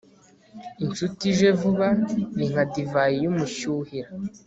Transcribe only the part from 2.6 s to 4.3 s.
divayi y'umushyuhira